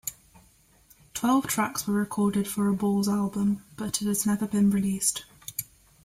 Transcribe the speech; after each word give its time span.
Twelve 1.13 1.45
tracks 1.45 1.85
were 1.85 1.93
recorded 1.93 2.47
for 2.47 2.67
a 2.67 2.73
Balls 2.73 3.07
album, 3.07 3.63
but 3.77 4.01
it 4.01 4.05
has 4.07 4.25
never 4.25 4.47
been 4.47 4.71
released. 4.71 5.25